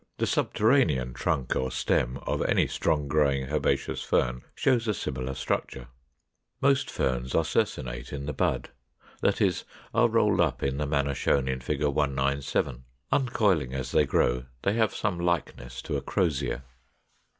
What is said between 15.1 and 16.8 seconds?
likeness to a crosier.